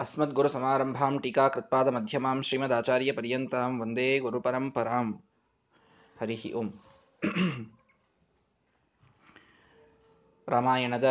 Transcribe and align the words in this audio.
अस्मद्गुरुसमारम्भां 0.00 1.12
टीकाकृत्पादमध्यमां 1.18 2.36
श्रीमदाचार्यपर्यन्तां 2.42 3.68
ವಂದೇ 3.80 4.08
ಗುರುಪರಂಪರಾಂ 4.18 5.08
ಹರಿ 6.16 6.36
ಓಂ 6.52 6.68
ರಾಮಾಯಣದ 10.48 11.08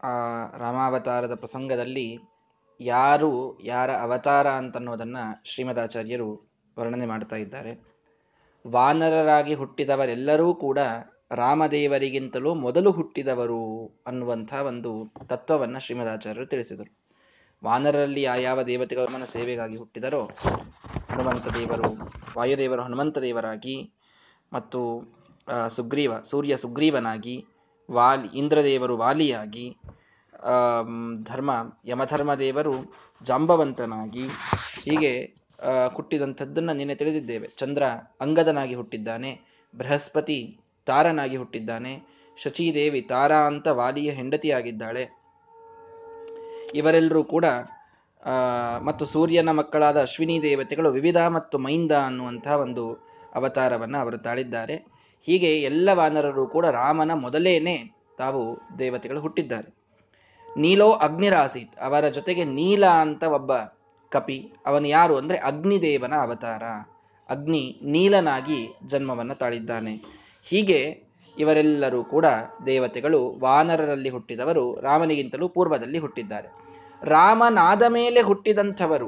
ಆ 0.00 0.12
ರಾಮಾವತಾರದ 0.56 1.34
ಪ್ರಸಂಗದಲ್ಲಿ 1.34 2.06
ಯಾರು 2.80 3.30
ಯಾರ 3.64 3.90
ಅವತಾರ 3.96 4.46
ಅಂತನ್ನೋದನ್ನ 4.52 5.18
ಶ್ರೀಮದಾಚಾರ್ಯರು 5.44 6.28
ವರ್ಣನೆ 6.76 7.06
ಮಾಡ್ತಾ 7.06 7.36
ಇದ್ದಾರೆ 7.36 7.72
ವಾನರರಾಗಿ 8.64 9.54
ಹುಟ್ಟಿದವರೆಲ್ಲರೂ 9.54 10.48
ಕೂಡ 10.54 10.78
ರಾಮದೇವರಿಗಿಂತಲೂ 11.31 12.55
ಮೊದಲು 12.55 12.91
ಹುಟ್ಟಿದವರು 12.91 13.87
ಅನ್ನುವಂಥ 14.07 14.53
ಒಂದು 14.53 15.13
ತತ್ವವನ್ನು 15.27 15.79
ಶ್ರೀಮದಾಚಾರ್ಯರು 15.79 16.47
ತಿಳಿಸಿದರು. 16.47 16.97
ವಾನರಲ್ಲಿ 17.65 18.21
ಯಾವ 18.21 18.61
ದೇವತೆಗಳ 18.63 19.05
ಸೇವೆಗಾಗಿ 19.25 19.77
ಹುಟ್ಟಿದರೋ, 19.77 20.29
ಹನುಮಂತ 21.09 21.47
ದೇವರು, 21.47 21.89
ವಾಯುದೇವರು 22.37 22.81
ಹನುಮಂತ 22.81 23.17
ದೇವರಾಗಿ 23.17 23.91
ಮತ್ತು 24.53 24.81
ಸುಗ್ರೀವ, 25.67 26.21
ಸೂರ್ಯ 26.21 26.57
ಸುಗ್ರೀವನಾಗಿ, 26.57 27.45
ವಾಲಿ, 27.91 28.37
ಇಂದ್ರದೇವರು 28.37 28.97
ವಾಲಿಯಾಗಿ 28.97 29.77
ಧರ್ಮ, 31.23 31.51
ಯಮಧರ್ಮ 31.85 32.35
ದೇವರು 32.35 32.73
ಜಾಂಬವಂತನಾಗಿ 33.23 34.27
ಹೀಗೆ 34.83 35.13
ಹುಟ್ಟಿದಂಥದ್ದನ್ನು 35.93 36.73
ನಿನ್ನೆ 36.73 36.95
ತಿಳಿದಿದ್ದೇವೆ. 36.95 37.47
ಚಂದ್ರ 37.47 37.83
ಅಂಗದನಾಗಿ 38.21 38.73
ಹುಟ್ಟಿದ್ದಾನೆ, 38.73 39.39
ಬೃಹಸ್ಪತಿ 39.77 40.59
ತಾರನಾಗಿ 40.85 41.37
ಹುಟ್ಟಿದ್ದಾನೆ. 41.41 41.93
ಶಚೀದೇವಿ 42.37 43.01
ತಾರಾ 43.01 43.39
ಅಂತ 43.47 43.67
ವಾಲಿಯ 43.79 44.09
ಹೆಂಡತಿಯಾಗಿದ್ದಾಳೆ. 44.11 45.03
ಇವರೆಲ್ಲರೂ 46.75 47.21
ಕೂಡ 47.23 47.45
ಮತ್ತು 48.83 49.03
ಸೂರ್ಯನ 49.05 49.51
ಮಕ್ಕಳಾದ 49.51 49.97
ಅಶ್ವಿನಿ 50.01 50.35
ದೇವತೆಗಳು 50.41 50.89
ವಿವಿಧ 50.91 51.19
ಮತ್ತು 51.35 51.55
ಮೈಂದ 51.59 51.93
ಅನ್ನುವಂತಹ 52.05 52.55
ಒಂದು 52.57 52.85
ಅವತಾರವನ್ನು 53.35 53.97
ಅವರು 53.97 54.17
ತಾಳಿದ್ದಾರೆ. 54.17 54.75
ಹೀಗೆ 55.27 55.51
ಎಲ್ಲ 55.61 55.89
ವಾನರರು 55.93 56.43
ಕೂಡ 56.47 56.65
ರಾಮನ 56.79 57.11
ಮೊದಲೇನೆ 57.13 57.75
ತಾವು 58.17 58.41
ದೇವತೆಗಳು 58.79 59.19
ಹುಟ್ಟಿದ್ದಾರೆ. 59.19 59.69
ನೀಲೋ 60.47 60.89
ಅಗ್ನಿರಾಸೀತ್, 61.05 61.73
ಅವರ 61.79 62.09
ಜೊತೆಗೆ 62.09 62.43
ನೀಲ 62.57 62.85
ಅಂತ 62.85 63.23
ಒಬ್ಬ 63.37 63.51
ಕಪಿ, 64.11 64.37
ಅವನು 64.65 64.87
ಯಾರು 64.87 65.15
ಅಂದ್ರೆ 65.17 65.37
ಅಗ್ನಿದೇವನ 65.37 66.13
ಅವತಾರ. 66.21 66.63
ಅಗ್ನಿ 67.29 67.63
ನೀಲನಾಗಿ 67.83 68.59
ಜನ್ಮವನ್ನು 68.87 69.35
ತಾಳಿದ್ದಾನೆ. 69.35 70.24
ಹೀಗೆ 70.49 70.79
ಇವರೆಲ್ಲರೂ 71.37 72.03
ಕೂಡ 72.03 72.25
ದೇವತೆಗಳು 72.65 73.19
ವಾನರರಲ್ಲಿ 73.39 74.09
ಹುಟ್ಟಿದವರು 74.09 74.79
ರಾಮನಿಗಿಂತಲೂ 74.81 75.49
ಪೂರ್ವದಲ್ಲಿ 75.49 75.97
ಹುಟ್ಟಿದ್ದಾರೆ. 75.97 76.49
ರಾಮನಾದ 77.03 77.83
ಮೇಲೆ 77.89 78.21
ಹುಟ್ಟಿದಂಥವರು, 78.21 79.07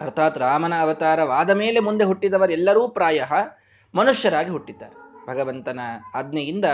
ಅರ್ಥಾತ್ 0.00 0.38
ರಾಮನ 0.38 0.74
ಅವತಾರವಾದ 0.80 1.50
ಮೇಲೆ 1.50 1.80
ಮುಂದೆ 1.80 2.04
ಹುಟ್ಟಿದವರೆಲ್ಲರೂ 2.04 2.88
ಪ್ರಾಯ 2.88 3.20
ಮನುಷ್ಯರಾಗಿ 3.94 4.50
ಹುಟ್ಟಿದ್ದಾರೆ. 4.50 4.94
ಭಗವಂತನ 5.26 5.80
ಆಜ್ಞೆಯಿಂದ 6.14 6.64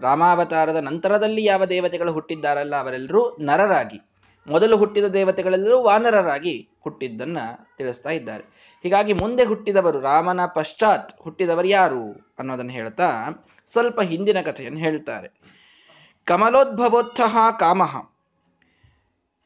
ರಾಮಾವತಾರದ 0.00 0.76
ನಂತರದಲ್ಲಿ 0.76 1.44
ಯಾವ 1.44 1.64
ದೇವತೆಗಳು 1.64 2.12
ಹುಟ್ಟಿದ್ದಾರಲ್ಲ 2.12 2.76
ಅವರೆಲ್ಲರೂ 2.76 3.36
ನರರಾಗಿ, 3.40 3.98
ಮೊದಲು 4.46 4.76
ಹುಟ್ಟಿದ 4.76 5.04
ದೇವತೆಗಳೆಲ್ಲರೂ 5.04 5.82
ವಾನರರಾಗಿ 5.82 6.54
ಹುಟ್ಟಿದ್ದನ್ನ 6.84 7.38
ತಿಳಿಸ್ತಾ 7.78 8.10
ಇದ್ದಾರೆ. 8.10 8.44
ಹೀಗಾಗಿ 8.86 9.12
ಮುಂದೆ 9.12 9.44
ಹುಟ್ಟಿದವರು, 9.44 9.98
ರಾಮನ 10.00 10.42
ಪಶ್ಚಾತ್ 10.46 11.12
ಹುಟ್ಟಿದವರು 11.22 11.68
ಯಾರು 11.68 12.02
ಅನ್ನೋದನ್ನು 12.38 12.72
ಹೇಳ್ತಾ 12.72 13.08
ಸ್ವಲ್ಪ 13.68 14.00
ಹಿಂದಿನ 14.00 14.40
ಕಥೆಯನ್ನು 14.40 14.80
ಹೇಳ್ತಾರೆ. 14.80 15.28
ಕಮಲೋದ್ಭವೋತ್ಥಃ 16.26 17.34
ಕಾಮಃ. 17.58 17.94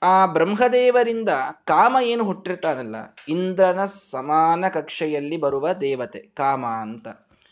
ಆ 0.03 0.27
ಬ್ರಹ್ಮದೇವರಿಂದ 0.27 1.31
ಕಾಮ 1.65 1.97
ಏನು 2.03 2.25
ಹುಟ್ಟಿರ್ತಾನಲ್ಲ, 2.25 2.97
ಇಂದ್ರನ 3.29 3.81
ಸಮಾನ 4.11 4.65
ಕಕ್ಷೆಯಲ್ಲಿ 4.69 5.37
ಬರುವ 5.37 5.73
ದೇವತೆ, 5.73 6.21
ಕಾಮ 6.37 6.67
ಅಂತ. 6.67 7.09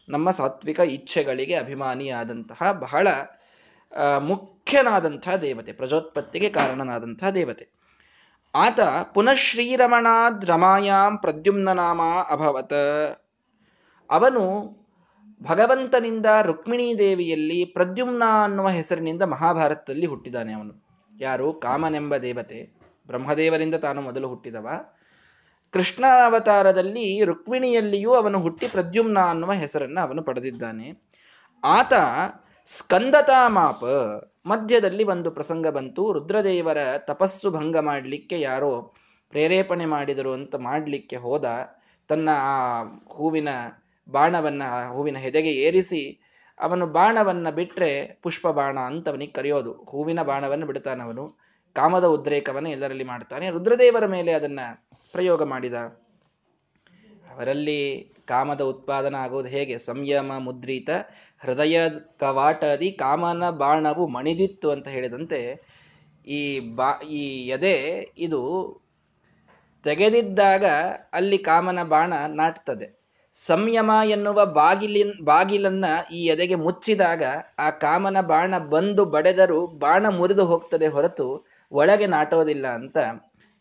ನಮ್ಮ 0.08 0.30
ಸಾತ್ವಿಕ 0.30 0.80
ಇಚ್ಛೆಗಳಿಗೆ 0.80 1.54
ಅಭಿಮಾನಿಯಾದಂತಹ 1.54 2.72
ಬಹಳ 2.72 3.08
ಮುಖ್ಯನಾದಂತಹ 4.18 5.36
ದೇವತೆ, 5.36 5.72
ಪ್ರಜೋತ್ಪತ್ತಿಗೆ 5.72 6.50
ಕಾರಣನಾದಂತಹ 6.50 7.30
ದೇವತೆ. 7.30 7.66
ಆತ 8.54 8.80
ಪುನಃ 9.14 9.34
ಶ್ರೀರಮಣಾದ್ 9.34 10.44
ರಮಾಯಾಂ 10.44 11.18
ಪ್ರದ್ಯುಮ್ನ 11.18 11.80
ಅಭವತ್. 12.30 13.20
ಅವನು 14.10 14.64
ಭಗವಂತನಿಂದ 15.42 16.26
ರುಕ್ಮಿಣೀ 16.42 16.94
ದೇವಿಯಲ್ಲಿ 16.98 17.64
ಪ್ರದ್ಯುಮ್ನ 17.64 18.22
ಅನ್ನುವ 18.44 18.68
ಹೆಸರಿನಿಂದ 18.68 19.22
ಮಹಾಭಾರತದಲ್ಲಿ 19.22 20.06
ಹುಟ್ಟಿದಾನೆ 20.06 20.52
ಅವನು. 20.52 20.84
ಯಾರು? 21.20 21.52
ಕಾಮನೆಂಬ 21.52 22.16
ದೇವತೆ. 22.16 22.78
ಬ್ರಹ್ಮದೇವರಿಂದ 23.06 23.74
ತಾನು 23.74 24.02
ಮೊದಲು 24.02 24.28
ಹುಟ್ಟಿದವ. 24.28 24.68
ಕೃಷ್ಣ 25.72 26.04
ಅವತಾರದಲ್ಲಿ 26.24 27.24
ರುಕ್ಮಿಣಿಯಲ್ಲಿಯೂ 27.24 28.14
ಅವನು 28.14 28.40
ಹುಟ್ಟಿ 28.40 28.68
ಪ್ರದ್ಯುಮ್ನ 28.68 29.18
ಅನ್ನುವ 29.18 29.52
ಹೆಸರನ್ನು 29.52 30.00
ಅವನು 30.00 30.22
ಪಡೆದಿದ್ದಾನೆ. 30.22 31.02
ಆತ 31.64 31.92
ಸ್ಕಂದತಾ 32.66 33.48
ಮಾಪ 33.48 33.84
ಮಧ್ಯದಲ್ಲಿ 34.48 35.04
ಒಂದು 35.04 35.30
ಪ್ರಸಂಗ 35.30 35.68
ಬಂತು. 35.68 36.12
ರುದ್ರದೇವರ 36.12 36.78
ತಪಸ್ಸು 36.98 37.50
ಭಂಗ 37.50 37.76
ಮಾಡಲಿಕ್ಕೆ 37.78 38.40
ಯಾರೋ 38.40 38.92
ಪ್ರೇರೇಪಣೆ 39.30 39.86
ಮಾಡಿದರು 39.86 40.32
ಅಂತ 40.32 40.54
ಮಾಡಲಿಕ್ಕೆ 40.54 41.16
ಹೋದ. 41.16 41.44
ತನ್ನ 42.08 42.28
ಆ 42.32 42.82
ಹೂವಿನ 43.08 43.48
ಬಾಣವನ್ನ 44.10 44.62
ಹೂವಿನ 44.92 45.18
ಹೆದೆಗೆ 45.18 45.50
ಏರಿಸಿ 45.50 46.02
ಅವನು 46.60 46.86
ಬಾಣವನ್ನ 46.86 47.50
ಬಿಟ್ರೆ 47.50 47.90
ಪುಷ್ಪ 48.22 48.48
ಬಾಣ 48.48 48.78
ಅಂತ 48.80 49.08
ಅವನಿಗೆ 49.08 49.32
ಕರೆಯೋದು. 49.32 49.72
ಹೂವಿನ 49.72 50.22
ಬಾಣವನ್ನು 50.22 50.66
ಬಿಡ್ತಾನವನು 50.66 51.24
ಕಾಮದ 51.72 52.04
ಉದ್ರೇಕವನ್ನು 52.04 52.70
ಎಲ್ಲರಲ್ಲಿ 52.70 53.04
ಮಾಡ್ತಾನೆ. 53.04 53.50
ರುದ್ರದೇವರ 53.50 54.06
ಮೇಲೆ 54.06 54.32
ಅದನ್ನ 54.32 54.60
ಪ್ರಯೋಗ 55.12 55.42
ಮಾಡಿದ. 55.42 55.74
ಅವರಲ್ಲಿ 57.32 57.80
ಕಾಮದ 58.28 58.62
ಉತ್ಪಾದನ 58.72 59.16
ಆಗೋದು 59.24 59.48
ಹೇಗೆ? 59.48 59.74
ಸಂಯಮ, 59.78 60.32
ಮುದ್ರಿತ, 60.38 60.90
ಹೃದಯ 61.40 61.76
ಕವಾಟದಿ 62.20 62.88
ಕಾಮನ 62.92 63.50
ಬಾಣವು 63.50 64.04
ಮಣಿದಿತ್ತು 64.08 64.68
ಅಂತ 64.70 64.88
ಹೇಳಿದಂತೆ 64.88 65.40
ಈ 66.26 66.40
ಬಾ, 66.74 66.90
ಈ 67.10 67.22
ಎದೆ 67.48 67.74
ಇದು 68.18 68.42
ತೆಗೆದಿದ್ದಾಗ 69.84 70.64
ಅಲ್ಲಿ 71.12 71.38
ಕಾಮನ 71.38 71.82
ಬಾಣ 71.82 72.12
ನಾಟ್ತದೆ. 72.34 72.86
ಸಂಯಮ 73.34 73.90
ಎನ್ನುವ 74.04 74.38
ಬಾಗಿಲಿನ್, 74.58 75.14
ಬಾಗಿಲನ್ನ 75.24 75.86
ಈ 76.12 76.20
ಎದೆಗೆ 76.24 76.56
ಮುಚ್ಚಿದಾಗ 76.64 77.22
ಆ 77.58 77.68
ಕಾಮನ 77.84 78.20
ಬಾಣ 78.32 78.58
ಬಂದು 78.74 79.04
ಬಡೆದರೂ 79.14 79.60
ಬಾಣ 79.66 80.06
ಮುರಿದು 80.18 80.44
ಹೋಗ್ತದೆ 80.44 80.86
ಹೊರತು 80.86 81.26
ಒಳಗೆ 81.72 82.06
ನಾಟೋದಿಲ್ಲ 82.06 82.66
ಅಂತ 82.78 82.98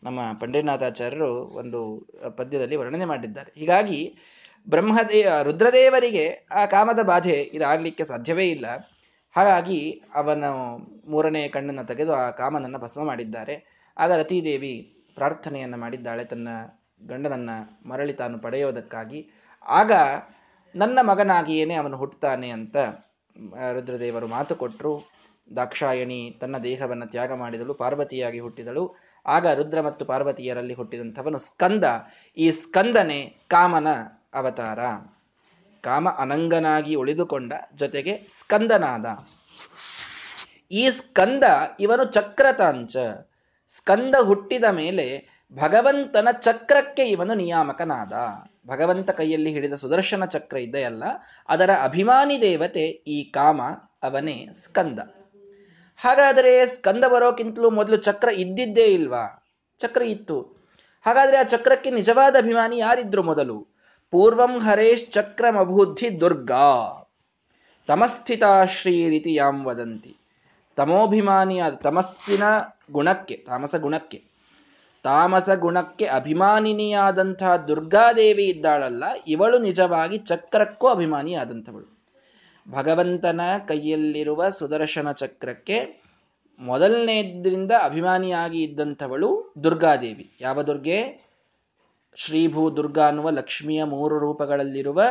ನಮ್ಮ 0.02 0.20
ಪಂಡಿತನಾಥಾಚಾರ್ಯರು 0.40 1.30
ಒಂದು 1.60 1.80
ಪದ್ಯದಲ್ಲಿ 2.36 2.76
ವರ್ಣನೆ 2.76 3.04
ಮಾಡಿದ್ದಾರೆ. 3.04 3.50
ಹೀಗಾಗಿ 3.60 4.00
ಬ್ರಹ್ಮದೇ, 4.70 5.26
ರುದ್ರದೇವರಿಗೆ 5.42 6.46
ಆ 6.52 6.66
ಕಾಮದ 6.66 7.02
ಬಾಧೆ 7.02 7.50
ಇದಾಗಲಿಕ್ಕೆ 7.52 8.04
ಸಾಧ್ಯವೇ 8.04 8.46
ಇಲ್ಲ. 8.48 8.66
ಹಾಗಾಗಿ 9.36 10.02
ಅವನ 10.14 10.44
ಮೂರನೇ 11.08 11.48
ಕಣ್ಣನ್ನು 11.48 11.84
ತೆಗೆದು 11.86 12.14
ಆ 12.14 12.30
ಕಾಮನನ್ನು 12.30 12.78
ಭಸ್ಮ 12.78 13.04
ಮಾಡಿದ್ದಾರೆ. 13.04 13.88
ಆಗ 13.98 14.12
ರತಿದೇವಿ 14.12 15.04
ಪ್ರಾರ್ಥನೆಯನ್ನು 15.14 15.76
ಮಾಡಿದ್ದಾಳೆ. 15.76 16.24
ತನ್ನ 16.24 16.48
ಗಂಡನನ್ನು 17.06 17.88
ಮರಳಿ 17.88 18.12
ತಾನು 18.12 18.38
ಪಡೆಯೋದಕ್ಕಾಗಿ. 18.38 19.30
ಆಗ 19.66 19.92
ನನ್ನ 20.74 20.98
ಮಗನಾಗಿಯೇನೆ 21.02 21.74
ಅವನು 21.74 21.96
ಹುಟ್ಟುತ್ತಾನೆ 21.96 22.50
ಅಂತ 22.50 22.76
ರುದ್ರದೇವರು 23.72 24.26
ಮಾತು 24.26 24.54
ಕೊಟ್ಟರು 24.54 25.10
ದಾಕ್ಷಾಯಣಿ 25.56 26.38
ತನ್ನ 26.40 26.58
ದೇಹವನ್ನು 26.58 27.06
ತ್ಯಾಗ 27.06 27.32
ಮಾಡಿದಳು, 27.32 27.74
ಪಾರ್ವತಿಯಾಗಿ 27.74 28.38
ಹುಟ್ಟಿದಳು. 28.38 28.96
ಆಗ 29.26 29.46
ರುದ್ರ 29.46 29.80
ಮತ್ತು 29.80 30.04
ಪಾರ್ವತಿಯರಲ್ಲಿ 30.04 30.74
ಹುಟ್ಟಿದಂಥವನು 30.74 31.38
ಸ್ಕಂದ. 31.38 31.84
ಈ 32.36 32.50
ಸ್ಕಂದನೆ 32.50 33.36
ಕಾಮನ 33.48 33.86
ಅವತಾರ. 34.38 34.78
ಕಾಮ 35.80 36.08
ಅನಂಗನಾಗಿ 36.08 36.94
ಉಳಿದುಕೊಂಡ 36.94 37.52
ಜೊತೆಗೆ 37.74 38.26
ಸ್ಕಂದನಾದ. 38.30 39.06
ಈ 40.70 40.90
ಸ್ಕಂದ 40.90 41.44
ಇವನು 41.80 42.04
ಚಕ್ರತಾಂಚ. 42.04 42.96
ಸ್ಕಂದ 43.68 44.14
ಹುಟ್ಟಿದ 44.22 44.64
ಮೇಲೆ 44.64 45.38
ಭಗವಂತನ 45.52 46.28
ಚಕ್ರಕ್ಕೆ 46.40 47.04
ಇವನು 47.08 47.34
ನಿಯಾಮಕನಾದ. 47.34 48.12
ಭಗವಂತ 48.68 49.10
ಕೈಯಲ್ಲಿ 49.10 49.50
ಹಿಡಿದ 49.50 49.72
ಸುದರ್ಶನ 49.74 50.24
ಚಕ್ರ 50.24 50.56
ಇದೆಯಲ್ಲ 50.56 51.04
ಅದರ 51.48 51.70
ಅಭಿಮಾನಿ 51.82 52.40
ದೇವತೆ 52.40 52.84
ಈ 52.86 53.30
ಕಾಮ, 53.30 53.62
ಅವನೇ 54.02 54.48
ಸ್ಕಂದ. 54.52 54.98
ಹಾಗಾದರೆ 55.96 56.66
ಸ್ಕಂದ 56.66 57.04
ಬರೋಕ್ಕಿಂತಲೂ 57.04 57.70
ಮೊದಲು 57.70 57.96
ಚಕ್ರ 57.96 58.28
ಇದ್ದಿದ್ದೇ 58.28 58.84
ಇಲ್ವಾ? 58.84 59.24
ಚಕ್ರ 59.78 60.02
ಇತ್ತು. 60.02 60.40
ಹಾಗಾದ್ರೆ 61.06 61.36
ಆ 61.38 61.42
ಚಕ್ರಕ್ಕೆ 61.42 61.90
ನಿಜವಾದ 61.90 62.36
ಅಭಿಮಾನಿ 62.36 62.78
ಯಾರಿದ್ರು 62.78 63.22
ಮೊದಲು? 63.22 63.77
ಪೂರ್ವಂ 64.10 64.58
ಹರೇಶ್ 64.58 65.12
ಚಕ್ರಮಭೂಧಿ 65.12 66.20
ದುರ್ಗಾ. 66.20 67.04
ತಮಸ್ಥಿತ 67.86 68.42
ಶ್ರೀ 68.66 69.08
ರೀತಿ 69.08 69.34
ಯಾಂ 69.34 69.64
ವದಂತಿ. 69.64 70.16
ತಮೋಭಿಮಾನಿಯಾದ 70.76 71.74
ತಮಸ್ಸಿನ 71.74 72.42
ಗುಣಕ್ಕೆ, 72.92 73.36
ತಾಮಸ 73.36 73.74
ಗುಣಕ್ಕೆ. 73.74 74.22
ತಾಮಸ 75.02 75.50
ಗುಣಕ್ಕೆ 75.50 76.04
ಅಭಿಮಾನಿನಿಯಾದಂತಹ 76.04 77.56
ದುರ್ಗಾದೇವಿ 77.56 78.44
ಇದ್ದಾಳಲ್ಲ, 78.44 79.04
ಇವಳು 79.26 79.58
ನಿಜವಾಗಿ 79.58 80.18
ಚಕ್ರಕ್ಕೂ 80.18 80.86
ಅಭಿಮಾನಿಯಾದಂಥವಳು 80.86 81.98
ಭಗವಂತನ 82.70 83.40
ಕೈಯಲ್ಲಿರುವ 83.68 84.50
ಸುದರ್ಶನ 84.50 85.12
ಚಕ್ರಕ್ಕೆ 85.12 86.02
ಮೊದಲನೇದ್ರಿಂದ 86.58 87.72
ಅಭಿಮಾನಿಯಾಗಿ 87.82 88.62
ಇದ್ದಂಥವಳು 88.62 89.54
ದುರ್ಗಾದೇವಿ. 89.64 90.30
ಯಾವ 90.40 90.62
ದುರ್ಗೆ? 90.62 91.27
ಶ್ರೀಭೂ 92.18 92.76
ದುರ್ಗಾ 92.76 93.06
ಅನ್ನುವ 93.06 93.30
ಲಕ್ಷ್ಮಿಯ 93.30 93.84
ಮೂರು 93.84 94.18
ರೂಪಗಳಲ್ಲಿರುವ 94.18 95.02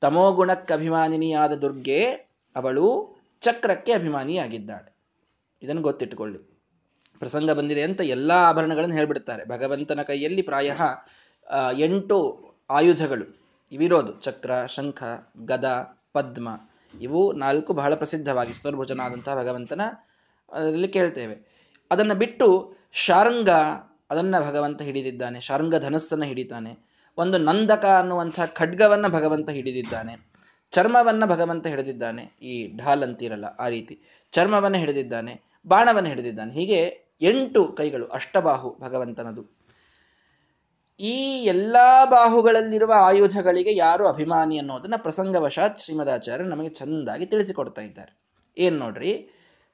ತಮೋಗುಣಕ್ಕಭಿಮಾನಿನಿಯಾದ 0.00 1.52
ದುರ್ಗೆ 1.52 2.04
ಅವಳು 2.56 3.16
ಚಕ್ರಕ್ಕೆ 3.40 3.92
ಅಭಿಮಾನಿಯಾಗಿದ್ದಾಳೆ. 3.92 4.90
ಇದನ್ನು 5.62 5.82
ಗೊತ್ತಿಟ್ಟುಕೊಳ್ಳಿ. 5.82 6.38
ಪ್ರಸಂಗ 7.18 7.50
ಬಂದಿದೆ 7.50 7.82
ಅಂತ 7.82 8.00
ಎಲ್ಲಾ 8.00 8.48
ಆಭರಣಗಳನ್ನು 8.48 8.94
ಹೇಳ್ಬಿಡ್ತಾರೆ. 8.94 9.48
ಭಗವಂತನ 9.48 10.02
ಕೈಯಲ್ಲಿ 10.02 10.42
ಪ್ರಾಯ 10.42 10.70
ಎಂಟು 11.78 12.18
ಆಯುಧಗಳು. 12.70 13.26
ಇವಿರೋದು 13.72 14.12
ಚಕ್ರ, 14.20 14.66
ಶಂಖ, 14.66 15.02
ಗದ, 15.44 15.66
ಪದ್ಮ. 16.12 16.48
ಇವು 17.00 17.32
ನಾಲ್ಕು 17.32 17.72
ಬಹಳ 17.72 17.94
ಪ್ರಸಿದ್ಧವಾಗಿ 17.94 18.52
ಸ್ತೋರ್ಭುಜನಾದಂತಹ 18.52 19.36
ಭಗವಂತನ, 19.36 19.80
ಅದರಲ್ಲಿ 20.52 20.88
ಕೇಳ್ತೇವೆ. 20.88 21.36
ಅದನ್ನು 21.90 22.14
ಬಿಟ್ಟು 22.14 22.74
ಶಾರಂಗ 22.92 23.48
ಅದನ್ನ 24.10 24.40
ಭಗವಂತ 24.40 24.82
ಹಿಡಿದಿದ್ದಾನೆ 24.82 25.40
ಶಾರ್ಂಗ 25.40 25.76
ಧನಸ್ಸನ್ನು 25.76 26.24
ಹಿಡಿತಾನೆ. 26.24 26.90
ಒಂದು 27.18 27.38
ನಂದಕ 27.38 27.84
ಅನ್ನುವಂಥ 27.84 28.40
ಖಡ್ಗವನ್ನ 28.54 29.06
ಭಗವಂತ 29.06 29.50
ಹಿಡಿದಿದ್ದಾನೆ. 29.50 30.30
ಚರ್ಮವನ್ನ 30.70 31.24
ಭಗವಂತ 31.24 31.66
ಹಿಡಿದಿದ್ದಾನೆ. 31.66 32.22
ಈ 32.42 32.76
ಢಾಲ್ 32.76 33.02
ಅಂತೀರಲ್ಲ, 33.02 33.44
ಆ 33.44 33.68
ರೀತಿ. 33.68 34.00
ಚರ್ಮವನ್ನ 34.32 34.76
ಹಿಡಿದಿದ್ದಾನೆ, 34.76 35.40
ಬಾಣವನ್ನು 35.66 36.08
ಹಿಡಿದಿದ್ದಾನೆ. 36.08 36.54
ಹೀಗೆ 36.54 37.10
ಎಂಟು 37.20 37.72
ಕೈಗಳು, 37.72 38.06
ಅಷ್ಟಬಾಹು 38.06 38.76
ಭಗವಂತನದು. 38.80 39.60
ಈ 41.00 41.44
ಎಲ್ಲಾ 41.44 42.04
ಬಾಹುಗಳಲ್ಲಿರುವ 42.04 42.92
ಆಯುಧಗಳಿಗೆ 42.96 43.76
ಯಾರು 43.76 44.08
ಅಭಿಮಾನಿ 44.08 44.58
ಅನ್ನೋದನ್ನ 44.58 44.94
ಪ್ರಸಂಗವಶಾತ್ 44.96 45.80
ಶ್ರೀಮದಾಚಾರ್ಯ 45.80 46.44
ನಮಗೆ 46.44 46.68
ಚಂದಾಗಿ 46.68 47.26
ತಿಳಿಸಿಕೊಡ್ತಾ 47.26 47.82
ಇದ್ದಾರೆ. 47.82 48.20
ಏನ್ 48.58 48.78
ನೋಡ್ರಿ? 48.78 49.28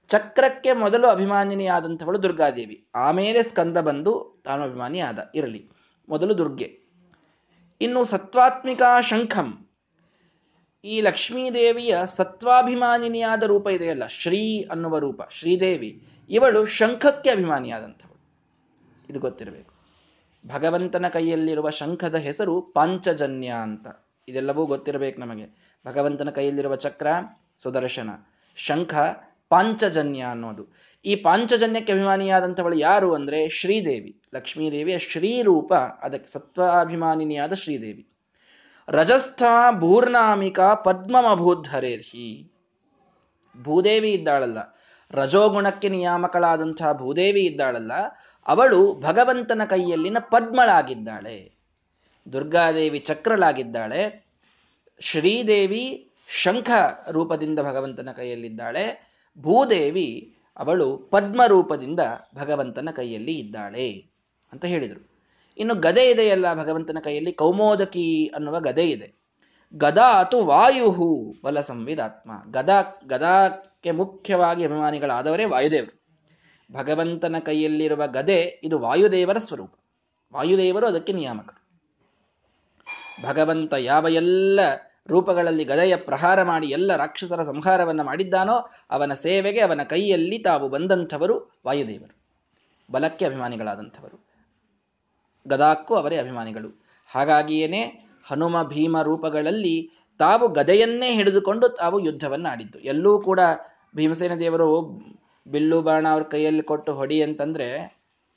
ಚಕ್ರಕ್ಕೆ 0.09 0.73
ಮೊದಲು 0.73 1.07
ಅಭಿಮಾನಿನಿಯಾದಂಥವಳು 1.09 2.23
ದುರ್ಗಾದೇವಿ. 2.23 2.89
ಆಮೇಲೆ 2.95 3.43
ಸ್ಕಂದ 3.43 3.79
ಬಂದು 3.79 4.43
ತಾನು 4.45 4.63
ಅಭಿಮಾನಿ 4.63 5.01
ಆದ 5.01 5.31
ಇರಲಿ. 5.35 5.71
ಮೊದಲು 6.09 6.39
ದುರ್ಗೆ. 6.39 6.81
ಇನ್ನು 7.81 8.05
ಸತ್ವಾತ್ಮಿಕಾ 8.05 9.01
ಶಂಖಂ. 9.01 9.69
ಈ 10.85 11.01
ಲಕ್ಷ್ಮೀದೇವಿಯ 11.01 11.99
ಸತ್ವಾಭಿಮಾನಿನಿಯಾದ 12.05 13.43
ರೂಪ 13.43 13.69
ಇದೆಯಲ್ಲ? 13.69 14.07
ಶ್ರೀ 14.07 14.63
ಅನ್ನುವ 14.63 14.99
ರೂಪ. 14.99 15.21
ಶ್ರೀದೇವಿ. 15.31 16.09
ಇವಳು 16.31 16.67
ಶಂಖಕ್ಕೆ 16.67 17.31
ಅಭಿಮಾನಿಯಾದಂಥವಳು. 17.31 18.17
ಇದು 19.11 19.21
ಗೊತ್ತಿರಬೇಕು. 19.21 19.73
ಭಗವಂತನ 20.47 21.09
ಕೈಯಲ್ಲಿರುವ 21.09 21.71
ಶಂಖದ 21.71 22.15
ಹೆಸರು 22.15 22.61
ಪಾಂಚಜನ್ಯ 22.61 23.49
ಅಂತ. 23.49 23.87
ಇದೆಲ್ಲವೂ 24.29 24.67
ಗೊತ್ತಿರಬೇಕು 24.67 25.21
ನಮಗೆ. 25.21 25.77
ಭಗವಂತನ 25.87 26.31
ಕೈಯಲ್ಲಿರುವ 26.31 26.77
ಚಕ್ರ, 26.77 27.07
ಸುದರ್ಶನ. 27.57 28.11
ಶಂಖ 28.57 28.95
ಪಾಂಚಜನ್ಯ 29.49 30.21
ಅನ್ನೋದು. 30.21 30.77
ಈ 31.05 31.17
ಪಾಂಚಜನ್ಯಕ್ಕೆ 31.17 31.93
ಅಭಿಮಾನಿಯಾದಂಥವಳು 31.93 32.77
ಯಾರು 32.77 33.15
ಅಂದ್ರೆ 33.15 33.49
ಶ್ರೀದೇವಿ. 33.49 34.23
ಲಕ್ಷ್ಮೀದೇವಿಯ 34.35 34.99
ಶ್ರೀರೂಪ, 34.99 35.75
ಅದಕ್ಕೆ 35.75 36.33
ಸತ್ವಾಭಿಮಾನಿನಿಯಾದ 36.33 37.55
ಶ್ರೀದೇವಿ. 37.55 38.09
ರಜಸ್ಥ 38.89 39.43
ಭೂರ್ನಾಮಿಕಾ 39.79 40.75
ಪದ್ಮಮಭೂದ್ಧರೇರ್ಹಿ. 40.75 42.53
ಭೂದೇವಿ 43.63 44.13
ಇದ್ದಾಳಲ್ಲ. 44.13 44.59
ರಜೋಗುಣಕ್ಕೆ 45.11 45.89
ನಿಯಾಮಕಳಾದಂತಹ 45.89 46.93
ಭೂದೇವಿ 46.93 47.41
ಇದ್ದಾಳಲ್ಲ. 47.41 47.93
ಅವಳು 48.47 48.95
ಭಗವಂತನ 48.95 49.63
ಕೈಯಲ್ಲಿನ 49.65 50.17
ಪದ್ಮಳಾಗಿದ್ದಾಳೆ. 50.19 51.57
ದುರ್ಗಾದೇವಿ 52.33 52.99
ಚಕ್ರಳಾಗಿದ್ದಾಳೆ. 52.99 54.27
ಶ್ರೀದೇವಿ 55.01 56.11
ಶಂಖ 56.29 56.71
ರೂಪದಿಂದ 57.11 57.59
ಭಗವಂತನ 57.59 58.09
ಕೈಯಲ್ಲಿದ್ದಾಳೆ. 58.17 59.07
ಭೂದೇವಿ 59.39 60.37
ಅವಳು 60.57 60.97
ಪದ್ಮರೂಪದಿಂದ 60.97 62.01
ಭಗವಂತನ 62.35 62.89
ಕೈಯಲ್ಲಿ 62.97 63.39
ಇದ್ದಾಳೆ 63.39 64.07
ಅಂತ 64.53 64.65
ಹೇಳಿದರು. 64.65 65.17
ಇನ್ನು 65.59 65.75
ಗದೆ 65.75 66.11
ಇದೆಯಲ್ಲ 66.11 66.55
ಭಗವಂತನ 66.55 66.99
ಕೈಯಲ್ಲಿ? 67.05 67.33
ಕೌಮೋದಕಿ 67.33 68.27
ಅನ್ನುವ 68.27 68.61
ಗದೆ 68.61 68.91
ಇದೆ. 68.91 69.15
ಗದಾತು 69.75 70.45
ವಾಯುಹು 70.45 71.35
ಬಲ 71.45 71.61
ಸಂವಿದಾತ್ಮ 71.61 72.31
ಗದಾ, 72.51 72.83
ಗದಾಕ್ಕೆ 73.07 73.91
ಮುಖ್ಯವಾಗಿ 73.91 74.65
ಅಭಿಮಾನಿಗಳಾದವರೇ 74.65 75.45
ವಾಯುದೇವರು. 75.45 76.07
ಭಗವಂತನ 76.73 77.37
ಕೈಯಲ್ಲಿರುವ 77.39 78.07
ಗದೆ, 78.07 78.61
ಇದು 78.65 78.79
ವಾಯುದೇವರ 78.79 79.39
ಸ್ವರೂಪ. 79.39 79.75
ವಾಯುದೇವರು 80.35 80.87
ಅದಕ್ಕೆ 80.87 81.13
ನಿಯಾಮಕರು. 81.13 81.67
ಭಗವಂತ 83.23 83.75
ಯಾವ 83.79 84.09
ಎಲ್ಲ 84.09 84.61
ರೂಪಗಳಲ್ಲಿ 85.09 85.65
ಗದೆಯ 85.65 85.97
ಪ್ರಹಾರ 85.97 86.43
ಮಾಡಿ 86.43 86.67
ಎಲ್ಲ 86.67 86.97
ರಾಕ್ಷಸರ 86.97 87.43
ಸಂಹಾರವನ್ನು 87.43 88.05
ಮಾಡಿದ್ದಾನೋ 88.05 88.69
ಅವನ 88.91 89.13
ಸೇವೆಗೆ 89.13 89.61
ಅವನ 89.61 89.83
ಕೈಯಲ್ಲಿ 89.83 90.39
ತಾವು 90.39 90.69
ಬಂದಂಥವರು 90.69 91.61
ವಾಯುದೇವರು. 91.67 92.17
ಬಲಕ್ಕೆ 92.93 93.25
ಅಭಿಮಾನಿಗಳಾದಂಥವರು. 93.25 94.27
ಗದಾಕ್ಕೂ 95.49 95.95
ಅವರೇ 95.95 96.17
ಅಭಿಮಾನಿಗಳು. 96.17 96.85
ಹಾಗಾಗಿಯೇನೆ 97.07 98.09
ಹನುಮ, 98.25 98.63
ಭೀಮ 98.63 99.03
ರೂಪಗಳಲ್ಲಿ 99.03 99.91
ತಾವು 100.19 100.49
ಗದೆಯನ್ನೇ 100.49 101.13
ಹಿಡಿದುಕೊಂಡು 101.13 101.69
ತಾವು 101.69 102.01
ಯುದ್ಧವನ್ನು 102.01 102.49
ಆಡಿದ್ದು 102.49 102.79
ಎಲ್ಲೂ 102.79 103.19
ಕೂಡ 103.19 103.41
ಭೀಮಸೇನ 103.97 104.35
ದೇವರು 104.35 104.83
ಬಿಲ್ಲು 105.47 105.83
ಬಾಣ 105.83 106.09
ಅವ್ರ 106.09 106.23
ಕೈಯಲ್ಲಿ 106.23 106.63
ಕೊಟ್ಟು 106.63 106.95
ಹೊಡಿ 106.95 107.23
ಅಂತಂದ್ರೆ 107.23 107.77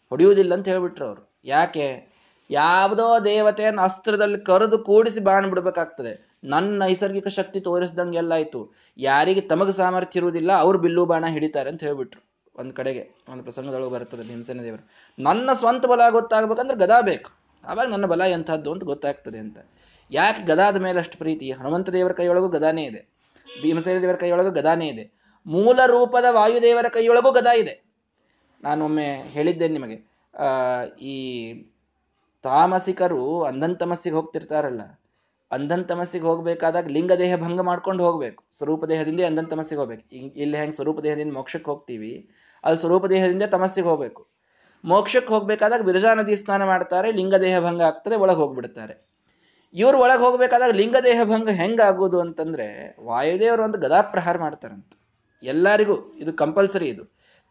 ಹೊಡೆಯುವುದಿಲ್ಲ 0.10 0.54
ಅಂತ 0.54 0.68
ಹೇಳ್ಬಿಟ್ರು 0.68 1.06
ಅವರು. 1.06 1.32
ಯಾಕೆ? 1.46 2.10
ಯಾವುದೋ 2.50 3.26
ದೇವತೆಯನ್ನು 3.26 3.82
ಅಸ್ತ್ರದಲ್ಲಿ 3.82 4.40
ಕರೆದು 4.40 4.80
ಕೂಡಿಸಿ 4.80 5.20
ಬಾಣ 5.20 5.48
ಬಿಡ್ಬೇಕಾಗ್ತದೆ. 5.48 6.29
ನನ್ನ 6.44 6.80
ನೈಸರ್ಗಿಕ 6.80 7.28
ಶಕ್ತಿ 7.28 7.60
ತೋರಿಸ್ದಂಗೆಲ್ಲ 7.60 8.32
ಆಯ್ತು. 8.32 8.76
ಯಾರಿಗೆ 8.98 9.42
ತಮಗೆ 9.42 9.72
ಸಾಮರ್ಥ್ಯ 9.72 10.20
ಇರುವುದಿಲ್ಲ, 10.20 10.52
ಅವ್ರು 10.52 10.80
ಬಿಲ್ಲು 10.80 11.06
ಬಾಣ 11.06 11.26
ಹಿಡಿತಾರೆ 11.26 11.70
ಅಂತ 11.70 11.84
ಹೇಳ್ಬಿಟ್ರು. 11.84 12.30
ಒಂದ್ 12.56 12.74
ಕಡೆಗೆ, 12.74 13.10
ಒಂದು 13.30 13.44
ಪ್ರಸಂಗದೊಳಗೆ 13.44 13.92
ಬರ್ತದೆ 13.92 14.24
ಭೀಮಸೇನ 14.24 14.62
ದೇವರು. 14.62 14.90
ನನ್ನ 15.24 15.50
ಸ್ವಂತ 15.54 15.86
ಬಲ 15.86 16.02
ಗೊತ್ತಾಗ್ಬೇಕಂದ್ರೆ 16.10 16.78
ಗದಾ 16.78 17.02
ಬೇಕು. 17.02 17.32
ಆವಾಗ 17.68 17.88
ನನ್ನ 17.88 18.06
ಬಲ 18.06 18.22
ಎಂಥದ್ದು 18.22 18.72
ಅಂತ 18.72 18.84
ಗೊತ್ತಾಗ್ತದೆ 18.84 19.38
ಅಂತ. 19.38 19.60
ಯಾಕೆ 20.12 20.44
ಗದಾದ 20.44 20.78
ಮೇಲೆ 20.78 21.00
ಅಷ್ಟು 21.00 21.18
ಪ್ರೀತಿ? 21.18 21.52
ಹನುಮಂತ 21.52 21.90
ದೇವರ 21.90 22.12
ಕೈಯೊಳಗೂ 22.12 22.48
ಗದಾನೇ 22.48 22.84
ಇದೆ. 22.84 23.10
ಭೀಮಸೇನ 23.62 24.02
ದೇವರ 24.02 24.16
ಕೈಯೊಳಗೂ 24.16 24.52
ಗದಾನೇ 24.52 24.88
ಇದೆ. 24.88 25.12
ಮೂಲ 25.46 25.80
ರೂಪದ 25.86 26.26
ವಾಯುದೇವರ 26.30 26.86
ಕೈಯೊಳಗೂ 26.88 27.32
ಗದಾ 27.32 27.54
ಇದೆ. 27.54 27.84
ನಾನೊಮ್ಮೆ 28.64 29.06
ಹೇಳಿದ್ದೇನೆ 29.06 29.74
ನಿಮಗೆ. 29.74 30.10
ಈ 31.02 31.54
ತಾಮಸಿಕರು 32.44 33.44
ಅಂಧಂತಮಸ್ಸಿಗೆ 33.44 34.16
ಹೋಗ್ತಿರ್ತಾರಲ್ಲ 34.16 34.99
ಅಂಧಂತಮಸ್ಸಿಗೆ 35.52 36.24
ಹೋಗ್ಬೇಕಾದಾಗ 36.24 36.88
ಲಿಂಗದೇಹ 36.88 37.36
ಭಂಗ 37.36 37.62
ಮಾಡ್ಕೊಂಡು 37.62 38.04
ಹೋಗ್ಬೇಕು. 38.04 38.44
ಸ್ವರೂಪ 38.52 38.86
ದೇಹದಿಂದ 38.86 39.20
ಅಂಧಂತಮಸ್ಸಿಗೆ 39.20 39.80
ಹೋಗ್ಬೇಕು. 39.80 40.16
ಇಲ್ಲಿ 40.16 40.58
ಹೆಂಗೆ 40.58 40.72
ಸ್ವರೂಪ 40.72 41.00
ದೇಹದಿಂದ 41.00 41.34
ಮೋಕ್ಷಕ್ಕೆ 41.34 41.72
ಹೋಗ್ತೀವಿ? 41.72 42.30
ಅಲ್ಲಿ 42.64 42.80
ಸ್ವರೂಪ 42.80 43.06
ದೇಹದಿಂದ 43.06 43.44
ತಮಸ್ಸಿಗೆ 43.44 43.88
ಹೋಗ್ಬೇಕು. 43.88 44.28
ಮೋಕ್ಷಕ್ಕೆ 44.86 45.34
ಹೋಗ್ಬೇಕಾದಾಗ 45.34 45.82
ಬಿರಜಾ 45.82 46.14
ನದಿ 46.14 46.36
ಸ್ನಾನ 46.36 46.64
ಮಾಡ್ತಾರೆ, 46.64 47.12
ಲಿಂಗ 47.12 47.36
ದೇಹ 47.36 47.60
ಭಂಗ 47.60 47.82
ಆಗ್ತದೆ, 47.82 48.16
ಒಳಗೆ 48.16 48.38
ಹೋಗ್ಬಿಡ್ತಾರೆ. 48.38 49.10
ಇವ್ರು 49.74 49.98
ಒಳಗೆ 49.98 50.24
ಹೋಗ್ಬೇಕಾದಾಗ 50.24 50.72
ಲಿಂಗದೇಹ 50.72 51.22
ಭಂಗ 51.24 51.50
ಹೆಂಗಾಗೋದು 51.50 52.20
ಅಂತಂದ್ರೆ 52.20 52.96
ವಾಯುದೇವರು 53.04 53.64
ಒಂದು 53.64 53.78
ಗದಾಪ್ರಹಾರ 53.78 54.38
ಮಾಡ್ತಾರಂತ. 54.38 54.92
ಎಲ್ಲರಿಗೂ 55.44 56.14
ಇದು 56.14 56.34
ಕಂಪಲ್ಸರಿ 56.34 56.88
ಇದು. 56.88 57.04